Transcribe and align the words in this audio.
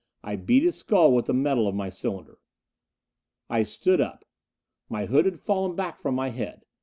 I 0.23 0.35
beat 0.35 0.63
his 0.63 0.77
skull 0.79 1.13
with 1.13 1.25
the 1.27 1.33
metal 1.35 1.67
of 1.67 1.75
my 1.75 1.89
cylinder. 1.89 2.39
I 3.51 3.61
stood 3.61 4.01
up. 4.01 4.25
My 4.89 5.05
hood 5.05 5.25
had 5.25 5.39
fallen 5.39 5.75
back 5.75 5.99
from 5.99 6.15
my 6.15 6.29
head. 6.29 6.65